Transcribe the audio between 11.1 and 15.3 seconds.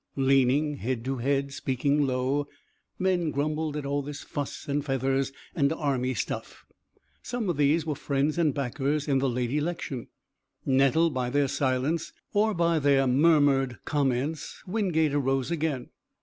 by their silence, or by their murmured comments, Wingate